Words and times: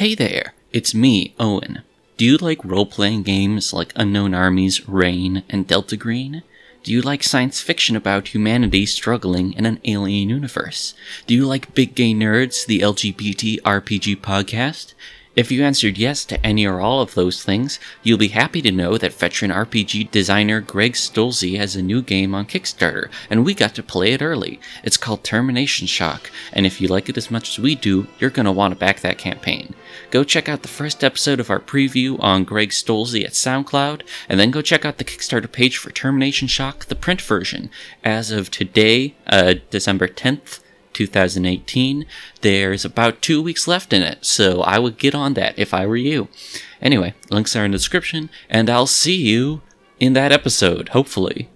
Hey 0.00 0.14
there, 0.14 0.54
it's 0.72 0.94
me, 0.94 1.34
Owen. 1.38 1.82
Do 2.16 2.24
you 2.24 2.38
like 2.38 2.64
role 2.64 2.86
playing 2.86 3.22
games 3.22 3.74
like 3.74 3.92
Unknown 3.94 4.32
Armies, 4.32 4.88
Reign, 4.88 5.42
and 5.50 5.66
Delta 5.66 5.94
Green? 5.94 6.42
Do 6.82 6.90
you 6.90 7.02
like 7.02 7.22
science 7.22 7.60
fiction 7.60 7.96
about 7.96 8.28
humanity 8.28 8.86
struggling 8.86 9.52
in 9.52 9.66
an 9.66 9.78
alien 9.84 10.30
universe? 10.30 10.94
Do 11.26 11.34
you 11.34 11.46
like 11.46 11.74
Big 11.74 11.94
Gay 11.94 12.14
Nerds, 12.14 12.64
the 12.64 12.80
LGBT 12.80 13.60
RPG 13.60 14.22
podcast? 14.22 14.94
If 15.36 15.52
you 15.52 15.62
answered 15.62 15.98
yes 15.98 16.24
to 16.24 16.44
any 16.44 16.66
or 16.66 16.80
all 16.80 17.02
of 17.02 17.14
those 17.14 17.44
things, 17.44 17.78
you'll 18.02 18.16
be 18.16 18.28
happy 18.28 18.62
to 18.62 18.72
know 18.72 18.96
that 18.96 19.12
veteran 19.12 19.50
RPG 19.50 20.10
designer 20.10 20.60
Greg 20.60 20.94
Stolze 20.94 21.58
has 21.58 21.76
a 21.76 21.82
new 21.82 22.00
game 22.00 22.34
on 22.34 22.46
Kickstarter, 22.46 23.10
and 23.28 23.44
we 23.44 23.52
got 23.52 23.74
to 23.74 23.82
play 23.82 24.12
it 24.14 24.22
early. 24.22 24.60
It's 24.82 24.96
called 24.96 25.22
Termination 25.22 25.86
Shock, 25.86 26.30
and 26.54 26.64
if 26.64 26.80
you 26.80 26.88
like 26.88 27.10
it 27.10 27.18
as 27.18 27.30
much 27.30 27.50
as 27.50 27.58
we 27.58 27.74
do, 27.74 28.06
you're 28.18 28.30
going 28.30 28.46
to 28.46 28.52
want 28.52 28.72
to 28.72 28.80
back 28.80 29.00
that 29.00 29.18
campaign. 29.18 29.74
Go 30.10 30.24
check 30.24 30.48
out 30.48 30.62
the 30.62 30.68
first 30.68 31.04
episode 31.04 31.40
of 31.40 31.50
our 31.50 31.60
preview 31.60 32.22
on 32.22 32.44
Greg 32.44 32.70
Stolze 32.70 33.24
at 33.24 33.32
SoundCloud, 33.32 34.02
and 34.28 34.40
then 34.40 34.50
go 34.50 34.62
check 34.62 34.84
out 34.84 34.98
the 34.98 35.04
Kickstarter 35.04 35.50
page 35.50 35.76
for 35.76 35.90
Termination 35.90 36.48
Shock, 36.48 36.86
the 36.86 36.94
print 36.94 37.20
version. 37.20 37.70
As 38.02 38.30
of 38.30 38.50
today, 38.50 39.14
uh, 39.26 39.54
December 39.70 40.08
10th, 40.08 40.60
2018. 40.92 42.06
There's 42.40 42.84
about 42.84 43.22
two 43.22 43.42
weeks 43.42 43.68
left 43.68 43.92
in 43.92 44.02
it, 44.02 44.24
so 44.24 44.62
I 44.62 44.78
would 44.78 44.98
get 44.98 45.14
on 45.14 45.34
that 45.34 45.58
if 45.58 45.72
I 45.72 45.86
were 45.86 45.96
you. 45.96 46.28
Anyway, 46.80 47.14
links 47.30 47.54
are 47.54 47.64
in 47.64 47.70
the 47.72 47.78
description, 47.78 48.30
and 48.48 48.70
I'll 48.70 48.86
see 48.86 49.16
you 49.16 49.62
in 49.98 50.14
that 50.14 50.32
episode, 50.32 50.90
hopefully. 50.90 51.49